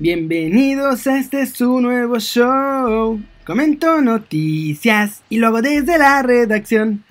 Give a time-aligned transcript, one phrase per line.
[0.00, 3.20] Bienvenidos a este su nuevo show.
[3.46, 7.04] Comento noticias y luego desde la redacción.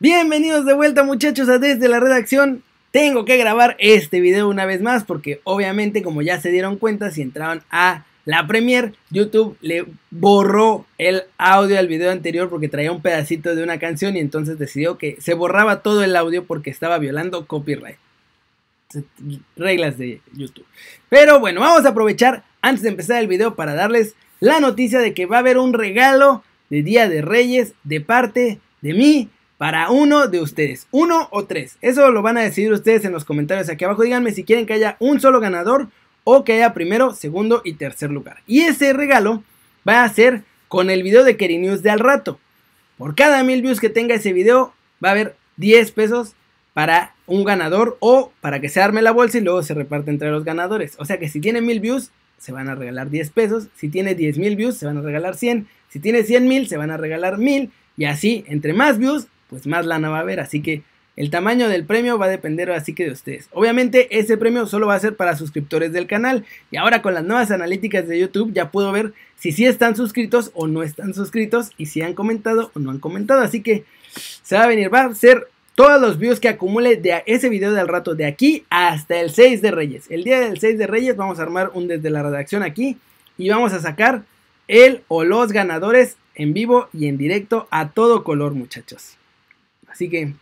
[0.00, 2.62] Bienvenidos de vuelta muchachos a desde la redacción.
[2.90, 7.10] Tengo que grabar este video una vez más porque obviamente como ya se dieron cuenta
[7.10, 12.92] si entraron a la Premier, YouTube le borró el audio al video anterior porque traía
[12.92, 16.68] un pedacito de una canción y entonces decidió que se borraba todo el audio porque
[16.68, 17.96] estaba violando copyright
[19.56, 20.66] reglas de YouTube.
[21.08, 25.14] Pero bueno, vamos a aprovechar antes de empezar el video para darles la noticia de
[25.14, 29.28] que va a haber un regalo de Día de Reyes de parte de mí
[29.58, 30.86] para uno de ustedes.
[30.90, 31.78] Uno o tres.
[31.80, 34.02] Eso lo van a decidir ustedes en los comentarios aquí abajo.
[34.02, 35.88] Díganme si quieren que haya un solo ganador
[36.24, 38.42] o que haya primero, segundo y tercer lugar.
[38.46, 39.42] Y ese regalo
[39.88, 42.38] va a ser con el video de Keri News de al rato.
[42.98, 44.72] Por cada mil views que tenga ese video
[45.04, 46.34] va a haber 10 pesos
[46.72, 50.30] para un ganador o para que se arme la bolsa y luego se reparte entre
[50.30, 50.94] los ganadores.
[50.98, 53.68] O sea que si tiene mil views, se van a regalar 10 pesos.
[53.74, 55.66] Si tiene 10 mil views, se van a regalar 100.
[55.88, 57.70] Si tiene 100 mil, se van a regalar mil.
[57.96, 60.40] Y así, entre más views, pues más lana va a haber.
[60.40, 60.82] Así que
[61.16, 63.48] el tamaño del premio va a depender así que de ustedes.
[63.52, 66.44] Obviamente ese premio solo va a ser para suscriptores del canal.
[66.70, 70.50] Y ahora con las nuevas analíticas de YouTube ya puedo ver si sí están suscritos
[70.54, 71.70] o no están suscritos.
[71.78, 73.40] Y si han comentado o no han comentado.
[73.40, 73.84] Así que
[74.42, 77.72] se va a venir, va a ser todos los views que acumule de ese video
[77.72, 80.06] del rato de aquí hasta el 6 de Reyes.
[80.10, 82.98] El día del 6 de Reyes vamos a armar un desde la redacción aquí
[83.36, 84.22] y vamos a sacar
[84.68, 89.16] el o los ganadores en vivo y en directo a todo color, muchachos.
[89.88, 90.34] Así que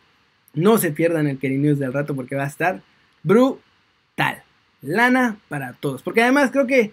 [0.55, 2.83] no se pierdan el Keri News del rato porque va a estar
[3.22, 4.42] brutal.
[4.83, 6.03] Lana para todos.
[6.03, 6.92] Porque además creo que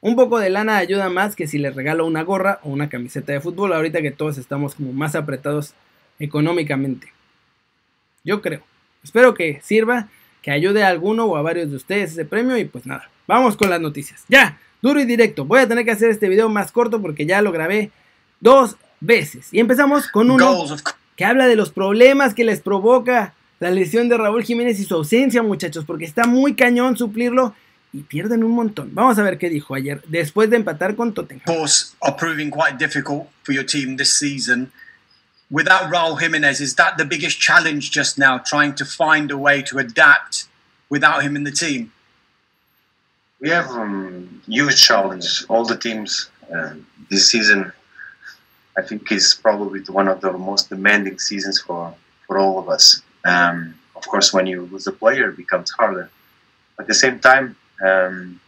[0.00, 3.32] un poco de lana ayuda más que si les regalo una gorra o una camiseta
[3.32, 3.72] de fútbol.
[3.72, 5.74] Ahorita que todos estamos como más apretados
[6.18, 7.13] económicamente.
[8.24, 8.62] Yo creo.
[9.02, 10.08] Espero que sirva,
[10.42, 13.56] que ayude a alguno o a varios de ustedes ese premio y pues nada, vamos
[13.56, 14.24] con las noticias.
[14.28, 15.44] Ya, duro y directo.
[15.44, 17.90] Voy a tener que hacer este video más corto porque ya lo grabé
[18.40, 19.48] dos veces.
[19.52, 20.66] Y empezamos con uno
[21.16, 24.94] que habla de los problemas que les provoca la lesión de Raúl Jiménez y su
[24.94, 27.54] ausencia, muchachos, porque está muy cañón suplirlo
[27.92, 28.90] y pierden un montón.
[28.92, 31.44] Vamos a ver qué dijo ayer después de empatar con Tottenham.
[35.50, 39.62] Without Raul Jimenez, is that the biggest challenge just now, trying to find a way
[39.62, 40.48] to adapt
[40.88, 41.92] without him in the team?
[43.40, 45.44] We have um, huge challenge.
[45.48, 46.74] All the teams uh,
[47.10, 47.72] this season,
[48.76, 51.94] I think, is probably one of the most demanding seasons for,
[52.26, 53.02] for all of us.
[53.24, 56.10] Um, of course, when you lose a player, it becomes harder.
[56.78, 58.40] At the same time, um,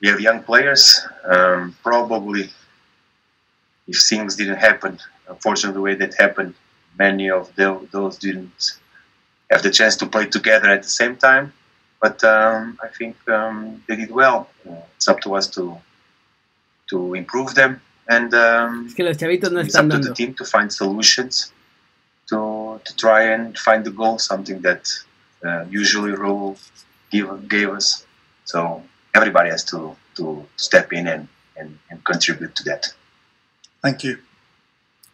[0.00, 1.00] we have young players.
[1.24, 2.50] Um, probably,
[3.86, 6.54] if things didn't happen unfortunately, the way that happened,
[6.98, 8.78] many of the, those didn't
[9.50, 11.52] have the chance to play together at the same time.
[12.00, 14.48] But um, I think um, they did well.
[14.68, 15.78] Uh, it's up to us to
[16.90, 20.44] to improve them, and um, es que los no it's up to the team to
[20.44, 21.52] find solutions
[22.28, 24.88] to to try and find the goal, something that
[25.44, 26.56] uh, usually Raul
[27.10, 28.06] give, gave us.
[28.44, 28.82] So
[29.14, 32.92] everybody has to to step in and, and, and contribute to that.
[33.82, 34.18] Thank you.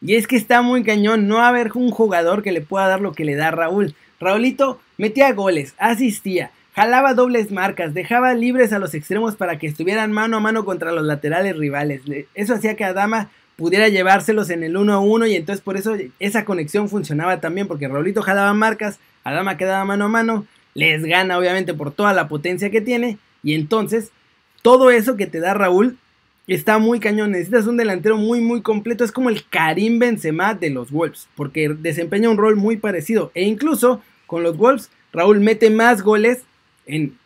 [0.05, 3.13] Y es que está muy cañón no haber un jugador que le pueda dar lo
[3.13, 3.95] que le da Raúl.
[4.21, 10.13] Raulito metía goles, asistía, jalaba dobles marcas, dejaba libres a los extremos para que estuvieran
[10.13, 12.03] mano a mano contra los laterales rivales.
[12.35, 15.97] Eso hacía que Adama pudiera llevárselos en el 1 a 1 y entonces por eso
[16.21, 21.39] esa conexión funcionaba también porque Raulito jalaba marcas, Adama quedaba mano a mano, les gana
[21.39, 24.11] obviamente por toda la potencia que tiene y entonces
[24.61, 25.97] todo eso que te da Raúl
[26.47, 27.31] está muy cañón.
[27.33, 29.05] Necesitas un delantero muy, muy completo.
[29.05, 33.31] Es como el Karim Benzema de los Wolves, porque desempeña un rol muy parecido.
[33.35, 36.43] E incluso con los Wolves, Raúl mete más goles
[36.87, 37.17] en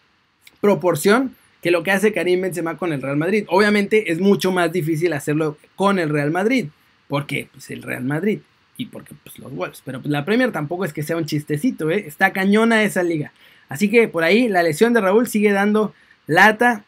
[0.60, 3.44] proporción que lo que hace Karim Benzema con el Real Madrid.
[3.48, 6.66] Obviamente es mucho más difícil hacerlo con el Real Madrid,
[7.08, 8.40] porque pues el Real Madrid
[8.76, 9.82] y porque pues los Wolves.
[9.84, 12.04] Pero pues, la Premier tampoco es que sea un chistecito, ¿eh?
[12.06, 13.32] está cañona esa liga.
[13.68, 15.92] Así que por ahí la lesión de Raúl sigue dando
[16.26, 16.84] lata.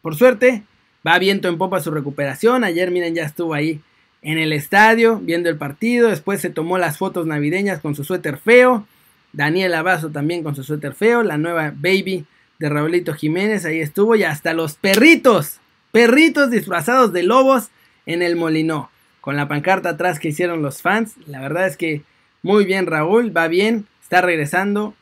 [0.00, 0.62] Por suerte,
[1.06, 2.64] Va viento en popa su recuperación.
[2.64, 3.80] Ayer, miren, ya estuvo ahí
[4.22, 6.08] en el estadio viendo el partido.
[6.08, 8.86] Después se tomó las fotos navideñas con su suéter feo.
[9.32, 11.22] Daniel Abazo también con su suéter feo.
[11.22, 12.24] La nueva baby
[12.58, 14.14] de Raulito Jiménez ahí estuvo.
[14.14, 15.58] Y hasta los perritos,
[15.90, 17.70] perritos disfrazados de lobos
[18.06, 18.90] en el Molinó.
[19.20, 21.14] Con la pancarta atrás que hicieron los fans.
[21.26, 22.02] La verdad es que
[22.42, 24.94] muy bien Raúl, va bien, está regresando.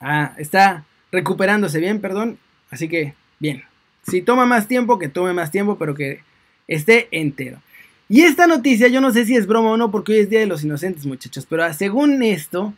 [0.00, 2.38] Ah, está recuperándose bien, perdón.
[2.70, 3.64] Así que bien,
[4.08, 6.20] si toma más tiempo, que tome más tiempo, pero que
[6.68, 7.58] esté entero.
[8.08, 10.40] Y esta noticia, yo no sé si es broma o no, porque hoy es Día
[10.40, 12.72] de los Inocentes, muchachos, pero según esto,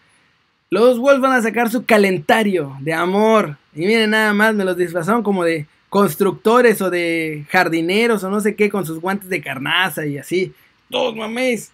[0.71, 3.59] Los Wolves van a sacar su calendario de amor.
[3.75, 8.41] Y miren nada más, me los disfrazaron como de constructores o de jardineros o no
[8.41, 10.53] sé qué con sus guantes de carnaza y así.
[10.91, 11.73] Todos mames.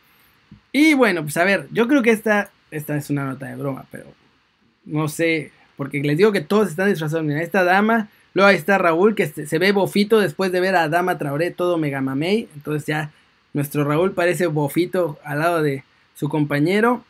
[0.73, 3.87] Y bueno, pues a ver, yo creo que esta, esta es una nota de broma,
[3.91, 4.07] pero
[4.85, 7.25] no sé, porque les digo que todos están disfrazados.
[7.25, 10.89] Mira, esta dama, luego ahí está Raúl, que se ve bofito después de ver a
[10.89, 12.49] Dama Traoré todo mega mamey.
[12.55, 13.11] Entonces ya
[13.55, 15.85] nuestro Raúl parece bofito al lado de
[16.15, 17.05] su compañero.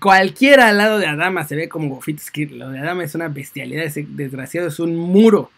[0.00, 2.22] Cualquiera al lado de Adama se ve como bofito.
[2.22, 5.50] Es que lo de Adama es una bestialidad, ese desgraciado es un muro.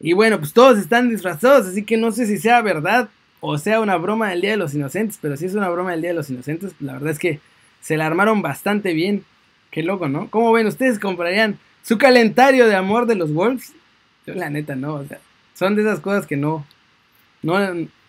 [0.00, 3.08] Y bueno, pues todos están disfrazados, así que no sé si sea verdad
[3.40, 6.00] o sea una broma del Día de los Inocentes, pero si es una broma del
[6.00, 7.40] Día de los Inocentes, la verdad es que
[7.80, 9.24] se la armaron bastante bien.
[9.70, 10.28] Qué loco, ¿no?
[10.30, 10.66] ¿Cómo ven?
[10.66, 13.72] ¿Ustedes comprarían su calendario de amor de los Wolves?
[14.28, 15.20] Yo la neta no, o sea,
[15.54, 16.66] son de esas cosas que no,
[17.42, 17.58] no,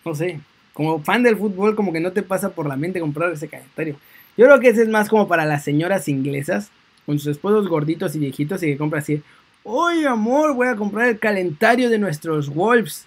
[0.04, 0.38] no sé,
[0.74, 3.96] como fan del fútbol como que no te pasa por la mente comprar ese calendario.
[4.36, 6.70] Yo creo que ese es más como para las señoras inglesas,
[7.06, 9.22] con sus esposos gorditos y viejitos y que compra así,
[9.62, 13.06] oye amor, voy a comprar el calendario de nuestros Wolves.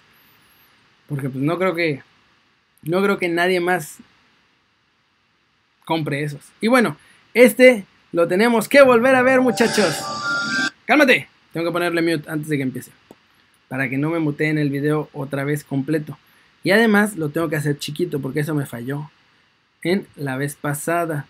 [1.08, 2.02] Porque pues no creo que
[2.82, 3.98] no creo que nadie más
[5.84, 6.42] compre esos.
[6.60, 6.96] Y bueno,
[7.32, 10.02] este lo tenemos que volver a ver, muchachos.
[10.84, 11.28] Cálmate.
[11.52, 12.90] Tengo que ponerle mute antes de que empiece.
[13.74, 16.16] Para que no me muteen el video otra vez completo.
[16.62, 19.10] Y además lo tengo que hacer chiquito porque eso me falló
[19.82, 21.26] en la vez pasada.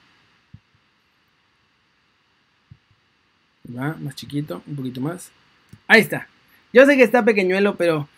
[3.67, 5.31] Va, más chiquito, un poquito más.
[5.88, 6.29] Ahí está.
[6.70, 8.11] Yo sé que está pequeñuelo, pero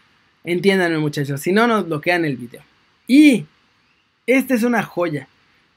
[0.42, 2.62] entiéndanme muchachos, si no nos bloquean el video.
[3.06, 3.46] Y
[4.26, 5.28] esta es una joya.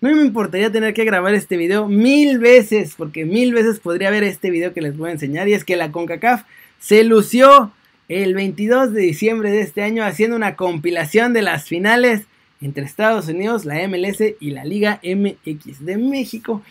[0.02, 4.24] No me importaría tener que grabar este video mil veces, porque mil veces podría ver
[4.24, 5.48] este video que les voy a enseñar.
[5.48, 6.46] Y es que la CONCACAF
[6.80, 7.74] se lució
[8.10, 12.24] el 22 de diciembre de este año haciendo una compilación de las finales
[12.60, 16.62] entre Estados Unidos, la MLS y la Liga MX de México.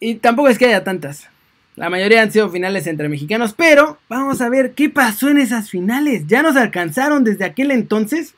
[0.00, 1.28] Y tampoco es que haya tantas.
[1.76, 5.70] La mayoría han sido finales entre mexicanos, pero vamos a ver qué pasó en esas
[5.70, 6.24] finales.
[6.26, 8.34] ¿Ya nos alcanzaron desde aquel entonces?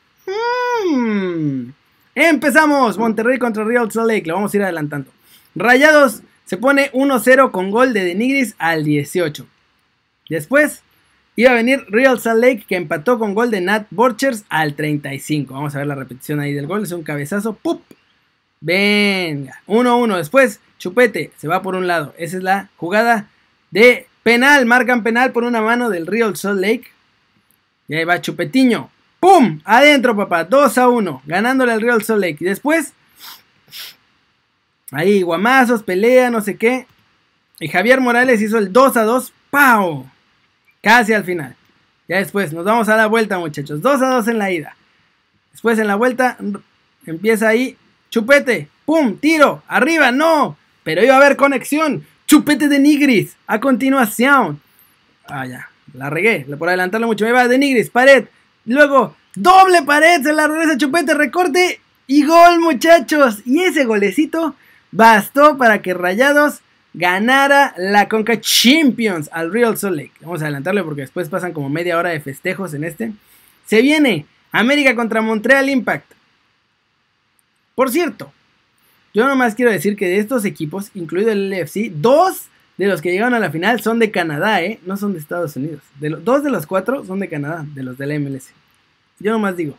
[0.95, 1.71] Mm.
[2.13, 2.99] Empezamos.
[2.99, 4.27] Monterrey contra Real Salt Lake.
[4.27, 5.09] Lo vamos a ir adelantando.
[5.55, 9.47] Rayados se pone 1-0 con gol de Denigris al 18.
[10.29, 10.83] Después
[11.35, 15.53] iba a venir Real Salt Lake que empató con gol de Nat Borchers al 35.
[15.53, 16.83] Vamos a ver la repetición ahí del gol.
[16.83, 17.53] Es un cabezazo.
[17.53, 17.81] ¡Pup!
[18.59, 19.61] Venga.
[19.67, 20.17] 1-1.
[20.17, 22.13] Después Chupete se va por un lado.
[22.17, 23.27] Esa es la jugada
[23.71, 24.65] de penal.
[24.65, 26.87] Marcan penal por una mano del Real Salt Lake.
[27.87, 28.89] Y ahí va Chupetiño.
[29.19, 29.61] ¡Pum!
[29.65, 30.43] Adentro, papá.
[30.43, 31.21] 2 a 1.
[31.25, 32.37] Ganándole al Real Salt Lake.
[32.39, 32.93] Y después.
[34.91, 36.85] Ahí, guamazos, pelea, no sé qué.
[37.59, 39.33] Y Javier Morales hizo el 2 a 2.
[39.49, 40.10] ¡Pau!
[40.81, 41.55] Casi al final.
[42.07, 43.81] Ya después, nos vamos a la vuelta, muchachos.
[43.81, 44.75] 2 a 2 en la ida.
[45.51, 46.37] Después en la vuelta,
[47.05, 47.77] empieza ahí.
[48.09, 48.67] Chupete.
[48.85, 49.17] ¡Pum!
[49.17, 49.63] Tiro.
[49.67, 50.11] Arriba.
[50.11, 50.57] No.
[50.83, 52.05] Pero iba a haber conexión.
[52.25, 53.35] Chupete de Nigris.
[53.47, 54.61] A continuación.
[55.27, 55.69] Ah, ya.
[55.93, 56.45] La regué.
[56.57, 57.25] Por adelantarlo mucho.
[57.25, 57.89] Me va de Nigris.
[57.89, 58.25] Pared.
[58.65, 60.21] Luego, doble pared.
[60.21, 61.13] Se la regresa Chupete.
[61.13, 61.79] Recorte.
[62.07, 63.41] Y gol, muchachos.
[63.45, 64.55] Y ese golecito
[64.91, 66.59] bastó para que Rayados
[66.93, 70.11] ganara la Conca Champions al Real Salt Lake.
[70.21, 73.13] Vamos a adelantarle porque después pasan como media hora de festejos en este.
[73.65, 76.11] Se viene América contra Montreal Impact.
[77.75, 78.31] Por cierto,
[79.13, 82.45] yo nomás quiero decir que de estos equipos, incluido el LFC, dos
[82.77, 84.79] de los que llegaron a la final son de Canadá, ¿eh?
[84.85, 85.81] No son de Estados Unidos.
[85.99, 88.49] De dos de los cuatro son de Canadá, de los del MLS.
[89.19, 89.77] Yo nomás digo.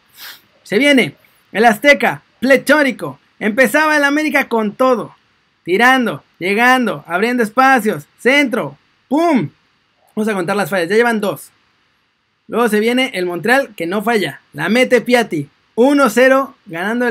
[0.62, 1.16] Se viene
[1.50, 3.19] el Azteca, pletórico.
[3.40, 5.16] Empezaba el América con todo.
[5.64, 8.06] Tirando, llegando, abriendo espacios.
[8.18, 8.76] Centro.
[9.08, 9.49] ¡Pum!
[10.14, 10.88] Vamos a contar las fallas.
[10.88, 11.50] Ya llevan dos.
[12.49, 14.40] Luego se viene el Montreal que no falla.
[14.52, 15.49] La mete Piatti.
[15.75, 17.06] 1-0 ganando,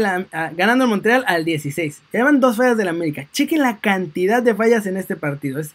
[0.55, 2.01] ganando el Montreal al 16.
[2.11, 3.27] Llevan dos fallas del América.
[3.31, 5.59] Chequen la cantidad de fallas en este partido.
[5.59, 5.71] Es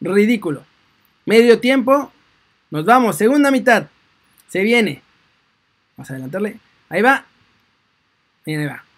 [0.00, 0.64] ridículo.
[1.24, 2.12] Medio tiempo.
[2.70, 3.16] Nos vamos.
[3.16, 3.86] Segunda mitad.
[4.48, 5.02] Se viene.
[5.96, 6.58] Vamos a adelantarle.
[6.88, 7.24] Ahí va.
[8.46, 8.89] ahí va.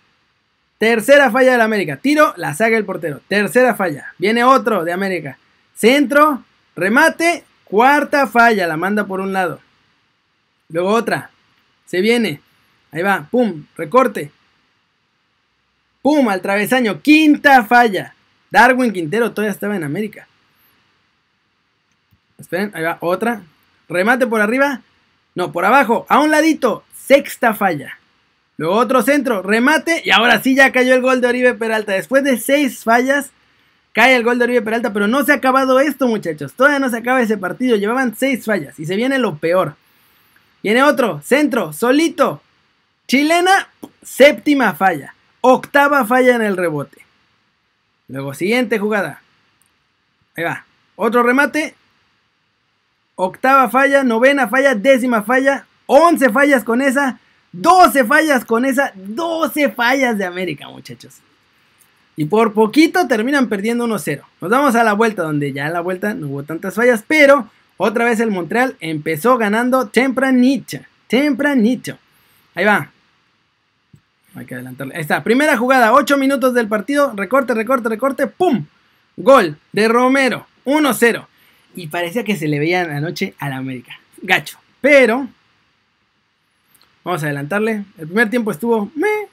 [0.82, 1.96] Tercera falla del América.
[1.96, 3.20] Tiro, la saga el portero.
[3.28, 4.14] Tercera falla.
[4.18, 5.38] Viene otro de América.
[5.76, 6.42] Centro,
[6.74, 7.44] remate.
[7.62, 8.66] Cuarta falla.
[8.66, 9.60] La manda por un lado.
[10.70, 11.30] Luego otra.
[11.86, 12.40] Se viene.
[12.90, 14.32] Ahí va, pum, recorte.
[16.02, 17.00] Pum, al travesaño.
[17.00, 18.16] Quinta falla.
[18.50, 20.26] Darwin Quintero todavía estaba en América.
[22.38, 23.42] Esperen, ahí va, otra.
[23.88, 24.80] Remate por arriba.
[25.36, 26.82] No, por abajo, a un ladito.
[26.92, 28.00] Sexta falla.
[28.56, 30.02] Luego otro centro, remate.
[30.04, 31.92] Y ahora sí ya cayó el gol de Oribe Peralta.
[31.92, 33.30] Después de seis fallas,
[33.92, 34.92] cae el gol de Oribe Peralta.
[34.92, 36.52] Pero no se ha acabado esto, muchachos.
[36.54, 37.76] Todavía no se acaba ese partido.
[37.76, 38.78] Llevaban seis fallas.
[38.78, 39.76] Y se viene lo peor.
[40.62, 42.40] Viene otro, centro, solito.
[43.08, 43.68] Chilena,
[44.02, 45.14] séptima falla.
[45.40, 47.04] Octava falla en el rebote.
[48.08, 49.22] Luego, siguiente jugada.
[50.36, 50.64] Ahí va.
[50.96, 51.74] Otro remate.
[53.16, 55.66] Octava falla, novena falla, décima falla.
[55.86, 57.18] 11 fallas con esa.
[57.52, 58.92] 12 fallas con esa.
[58.94, 61.18] 12 fallas de América, muchachos.
[62.16, 64.22] Y por poquito terminan perdiendo 1-0.
[64.40, 67.04] Nos vamos a la vuelta, donde ya en la vuelta no hubo tantas fallas.
[67.06, 70.78] Pero otra vez el Montreal empezó ganando tempranito.
[71.06, 71.98] Tempranito.
[72.54, 72.90] Ahí va.
[74.34, 74.94] Hay que adelantarle.
[74.94, 75.22] Ahí está.
[75.22, 75.92] Primera jugada.
[75.92, 77.12] 8 minutos del partido.
[77.14, 78.26] Recorte, recorte, recorte.
[78.26, 78.66] ¡Pum!
[79.16, 80.46] Gol de Romero.
[80.64, 81.26] 1-0.
[81.74, 83.98] Y parecía que se le veía anoche a la América.
[84.22, 84.58] Gacho.
[84.80, 85.28] Pero.
[87.04, 87.84] Vamos a adelantarle.
[87.98, 88.90] El primer tiempo estuvo.
[88.94, 89.28] Meh,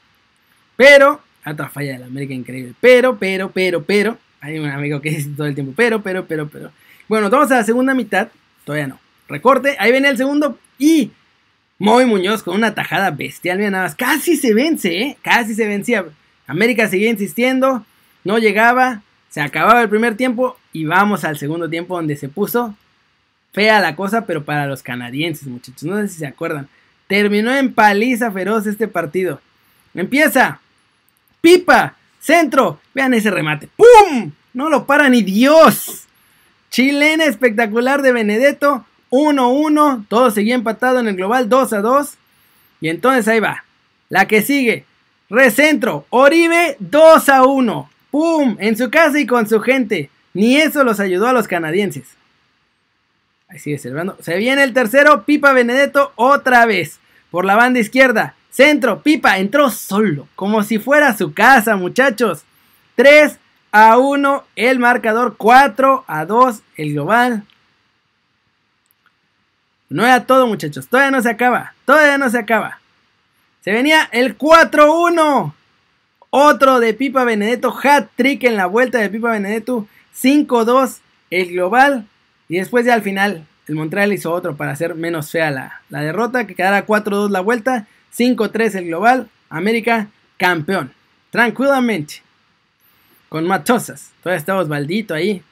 [0.75, 1.21] pero.
[1.45, 2.73] Otra falla de la América increíble.
[2.79, 4.17] Pero, pero, pero, pero.
[4.41, 5.73] Hay un amigo que dice todo el tiempo.
[5.75, 6.71] Pero, pero, pero, pero.
[7.07, 8.29] Bueno, vamos a la segunda mitad.
[8.65, 8.99] Todavía no.
[9.27, 9.75] Recorte.
[9.79, 10.57] Ahí viene el segundo.
[10.77, 11.11] Y.
[11.77, 13.57] Moy Muñoz con una tajada bestial.
[13.57, 13.95] Mira nada más.
[13.95, 15.17] Casi se vence, ¿eh?
[15.21, 16.05] Casi se vencía.
[16.47, 17.85] América seguía insistiendo.
[18.23, 19.01] No llegaba.
[19.29, 22.75] Se acababa el primer tiempo y vamos al segundo tiempo donde se puso
[23.51, 25.83] fea la cosa, pero para los canadienses, muchachos.
[25.83, 26.67] No sé si se acuerdan.
[27.09, 29.41] Terminó en paliza feroz este partido.
[29.95, 30.59] Empieza.
[31.41, 31.95] Pipa.
[32.19, 32.79] Centro.
[32.93, 33.67] Vean ese remate.
[33.75, 34.31] ¡Pum!
[34.53, 36.03] No lo para ni Dios.
[36.69, 38.85] Chilena espectacular de Benedetto.
[39.09, 40.05] 1-1.
[40.07, 42.11] Todo seguía empatado en el global 2-2.
[42.79, 43.63] Y entonces ahí va.
[44.09, 44.85] La que sigue.
[45.31, 46.05] Recentro.
[46.11, 47.89] Oribe 2-1.
[48.11, 48.55] ¡Pum!
[48.59, 50.11] En su casa y con su gente.
[50.35, 52.18] Ni eso los ayudó a los canadienses.
[53.49, 54.17] Ahí sigue celebrando.
[54.21, 55.25] Se viene el tercero.
[55.25, 56.99] Pipa Benedetto otra vez.
[57.31, 58.35] Por la banda izquierda.
[58.49, 59.01] Centro.
[59.01, 60.27] Pipa entró solo.
[60.35, 62.43] Como si fuera su casa, muchachos.
[62.95, 63.37] 3
[63.71, 65.35] a 1 el marcador.
[65.37, 67.43] 4 a 2 el global.
[69.89, 70.87] No era todo, muchachos.
[70.87, 71.73] Todavía no se acaba.
[71.85, 72.79] Todavía no se acaba.
[73.61, 75.53] Se venía el 4-1.
[76.29, 80.99] Otro de Pipa Benedetto, hat trick en la vuelta de Pipa Benedetto, 5-2
[81.31, 82.07] el global.
[82.49, 86.01] Y después ya al final el Montreal hizo otro para hacer menos fea la, la
[86.01, 87.87] derrota, que quedara 4-2 la vuelta,
[88.17, 89.29] 5-3 el global.
[89.49, 90.91] América campeón,
[91.31, 92.21] tranquilamente.
[93.29, 95.43] Con Matosas, todavía está Osvaldito ahí.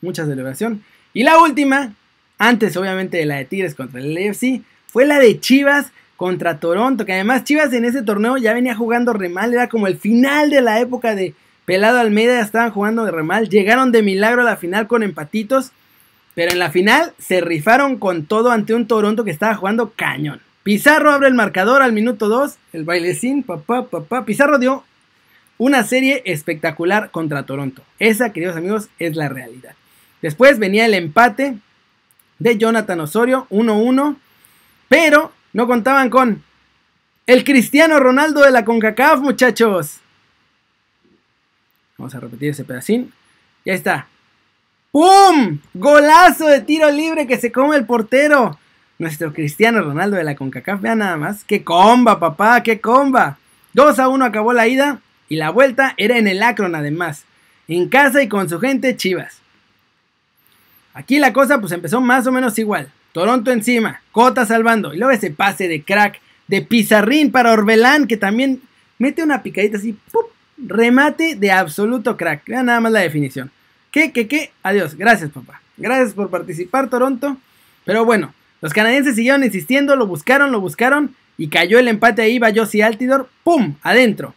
[0.00, 0.82] Mucha celebración.
[1.12, 1.94] Y la última,
[2.38, 7.04] antes obviamente de la de Tigres contra el LFC, fue la de Chivas contra Toronto,
[7.04, 10.50] que además Chivas en ese torneo ya venía jugando re mal, era como el final
[10.50, 14.44] de la época de Pelado Almeida, estaban jugando de re mal, llegaron de milagro a
[14.44, 15.72] la final con empatitos,
[16.34, 20.40] pero en la final se rifaron con todo ante un Toronto que estaba jugando cañón.
[20.62, 24.24] Pizarro abre el marcador al minuto 2, el bailecín, papá, papá.
[24.24, 24.84] Pizarro dio
[25.58, 27.82] una serie espectacular contra Toronto.
[27.98, 29.74] Esa, queridos amigos, es la realidad.
[30.22, 31.56] Después venía el empate
[32.38, 34.16] de Jonathan Osorio, 1-1,
[34.88, 36.42] pero no contaban con
[37.26, 40.00] el Cristiano Ronaldo de la CONCACAF, muchachos.
[41.96, 43.12] Vamos a repetir ese pedacín.
[43.64, 44.08] Ya está.
[44.90, 45.60] ¡Pum!
[45.72, 48.58] Golazo de tiro libre que se come el portero.
[48.98, 50.80] Nuestro Cristiano Ronaldo de la CONCACAF.
[50.80, 51.44] Vean nada más.
[51.44, 52.62] ¡Qué comba, papá!
[52.62, 53.38] ¡Qué comba!
[53.72, 55.00] 2 a 1 acabó la ida.
[55.28, 57.24] Y la vuelta era en el Akron además.
[57.68, 59.38] En casa y con su gente Chivas.
[60.92, 62.90] Aquí la cosa pues empezó más o menos igual.
[63.12, 64.92] Toronto encima, Cota salvando.
[64.92, 68.60] Y luego ese pase de crack de Pizarrín para Orbelán, que también
[68.98, 69.96] mete una picadita así.
[70.10, 70.24] ¡pum!
[70.58, 72.42] Remate de absoluto crack.
[72.46, 73.52] Vean nada más la definición.
[73.90, 74.52] ¿Qué, qué, qué?
[74.62, 74.94] Adiós.
[74.96, 75.60] Gracias, papá.
[75.76, 77.36] Gracias por participar, Toronto.
[77.84, 81.16] Pero bueno, los canadienses siguieron insistiendo, lo buscaron, lo buscaron.
[81.38, 83.28] Y cayó el empate ahí, va Josie Altidor.
[83.42, 83.76] ¡Pum!
[83.82, 84.34] Adentro.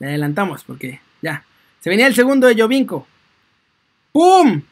[0.00, 1.44] Le adelantamos porque ya.
[1.80, 3.06] Se venía el segundo de Jovinko.
[4.12, 4.62] ¡Pum!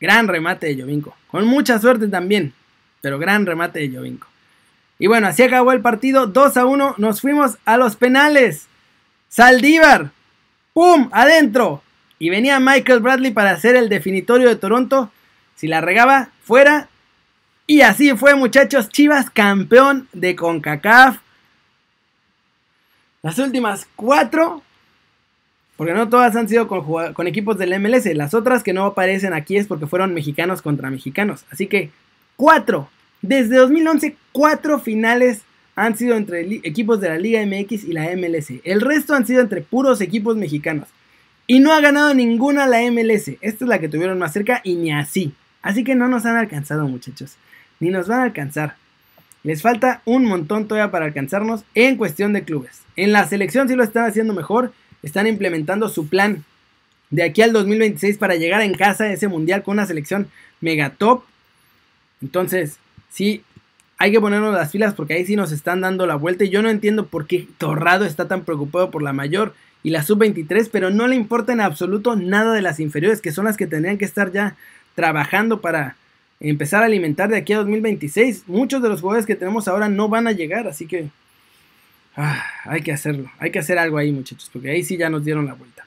[0.00, 1.16] Gran remate de Jovinko.
[1.26, 2.52] Con mucha suerte también.
[3.00, 4.28] Pero gran remate de Jovinko.
[4.98, 6.26] Y bueno, así acabó el partido.
[6.26, 6.94] 2 a 1.
[6.98, 8.68] Nos fuimos a los penales.
[9.28, 10.12] Saldívar.
[10.72, 11.08] ¡Pum!
[11.12, 11.82] Adentro.
[12.24, 15.12] Y venía Michael Bradley para hacer el definitorio de Toronto.
[15.56, 16.88] Si la regaba, fuera.
[17.66, 18.88] Y así fue, muchachos.
[18.88, 21.18] Chivas campeón de CONCACAF.
[23.20, 24.62] Las últimas cuatro
[25.76, 28.06] porque no todas han sido con, equipos del MLS.
[28.14, 31.44] Las otras que no aparecen aquí es porque fueron mexicanos contra mexicanos.
[31.50, 31.90] Así que
[32.36, 32.88] cuatro.
[33.20, 35.42] Desde 2011, cuatro finales
[35.76, 38.50] han sido entre equipos de la Liga MX y la MLS.
[38.64, 40.88] El resto han sido entre puros equipos mexicanos.
[41.46, 43.28] Y no ha ganado ninguna la MLS.
[43.40, 45.34] Esta es la que tuvieron más cerca y ni así.
[45.62, 47.36] Así que no nos han alcanzado muchachos.
[47.80, 48.76] Ni nos van a alcanzar.
[49.42, 52.82] Les falta un montón todavía para alcanzarnos en cuestión de clubes.
[52.96, 54.72] En la selección sí lo están haciendo mejor
[55.04, 56.44] están implementando su plan
[57.10, 60.28] de aquí al 2026 para llegar en casa a ese mundial con una selección
[60.60, 61.22] mega top.
[62.22, 62.78] Entonces,
[63.10, 63.42] sí,
[63.98, 66.44] hay que ponernos las filas porque ahí sí nos están dando la vuelta.
[66.44, 70.02] Y yo no entiendo por qué Torrado está tan preocupado por la mayor y la
[70.02, 73.66] sub-23, pero no le importa en absoluto nada de las inferiores, que son las que
[73.66, 74.56] tendrían que estar ya
[74.94, 75.96] trabajando para
[76.40, 78.44] empezar a alimentar de aquí a 2026.
[78.46, 81.10] Muchos de los jugadores que tenemos ahora no van a llegar, así que
[82.16, 85.22] ah, hay que hacerlo, hay que hacer algo ahí muchachos, porque ahí sí ya nos
[85.22, 85.86] dieron la vuelta.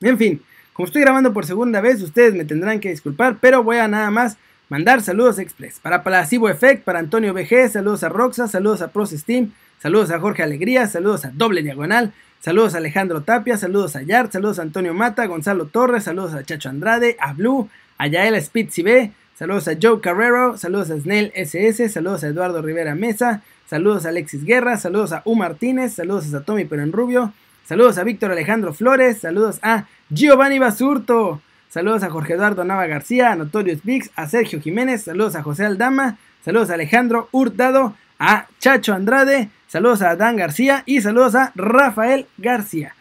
[0.00, 0.40] En fin,
[0.72, 4.12] como estoy grabando por segunda vez, ustedes me tendrán que disculpar, pero voy a nada
[4.12, 5.78] más mandar saludos express.
[5.80, 10.18] Para Placebo Effect, para Antonio BG, saludos a Roxa, saludos a Process Team, saludos a
[10.18, 14.62] Jorge Alegría, saludos a Doble Diagonal, saludos a Alejandro Tapia, saludos a Yard, saludos a
[14.62, 17.68] Antonio Mata, Gonzalo Torres, saludos a Chacho Andrade, a Blue,
[17.98, 22.62] a Yael Spitzy B, saludos a Joe Carrero, saludos a Snell SS, saludos a Eduardo
[22.62, 27.32] Rivera Mesa, saludos a Alexis Guerra, saludos a U Martínez, saludos a Satomi Rubio,
[27.64, 31.40] saludos a Víctor Alejandro Flores, saludos a Giovanni Basurto.
[31.68, 35.64] Saludos a Jorge Eduardo Nava García, a Notorious Biggs, a Sergio Jiménez, saludos a José
[35.64, 41.52] Aldama, saludos a Alejandro Hurtado, a Chacho Andrade, saludos a Dan García y saludos a
[41.54, 42.94] Rafael García.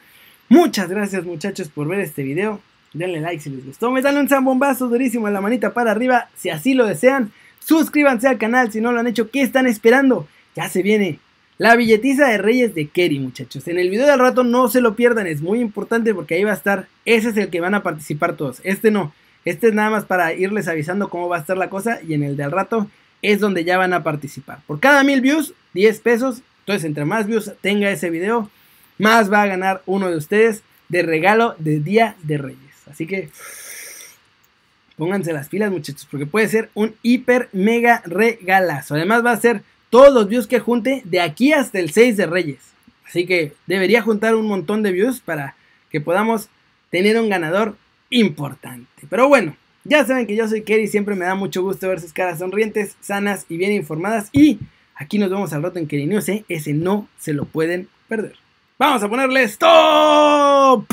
[0.50, 2.60] Muchas gracias muchachos por ver este video.
[2.94, 3.92] Denle like si les gustó.
[3.92, 7.32] Me sale un zambombazo durísimo en la manita para arriba si así lo desean.
[7.60, 9.30] Suscríbanse al canal si no lo han hecho.
[9.32, 10.28] ¿Qué están esperando?
[10.56, 11.20] Ya se viene
[11.58, 13.68] la billetiza de Reyes de Kerry, muchachos.
[13.68, 16.52] En el video del rato no se lo pierdan, es muy importante porque ahí va
[16.52, 16.88] a estar.
[17.06, 18.60] Ese es el que van a participar todos.
[18.64, 19.14] Este no.
[19.46, 22.00] Este es nada más para irles avisando cómo va a estar la cosa.
[22.06, 22.90] Y en el del rato
[23.22, 24.60] es donde ya van a participar.
[24.68, 26.42] Por cada mil views, 10 pesos.
[26.60, 28.50] Entonces, entre más views tenga ese video,
[28.98, 32.88] más va a ganar uno de ustedes de regalo de Día de Reyes.
[32.90, 33.30] Así que
[34.98, 38.96] pónganse las pilas, muchachos, porque puede ser un hiper mega regalazo.
[38.96, 39.62] Además, va a ser
[39.96, 42.60] todos los views que junte de aquí hasta el 6 de Reyes.
[43.08, 45.56] Así que debería juntar un montón de views para
[45.90, 46.50] que podamos
[46.90, 47.78] tener un ganador
[48.10, 49.08] importante.
[49.10, 52.12] Pero bueno, ya saben que yo soy Kerry, siempre me da mucho gusto ver sus
[52.12, 54.28] caras sonrientes, sanas y bien informadas.
[54.34, 54.60] Y
[54.96, 56.44] aquí nos vemos al rato en Kerry News, ¿eh?
[56.50, 58.34] ese no se lo pueden perder.
[58.78, 60.92] Vamos a ponerle stop.